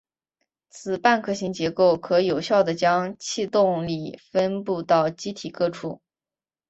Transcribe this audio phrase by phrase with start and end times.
[0.71, 6.01] 此半壳型结构可有效的将气动力分布到机体各处。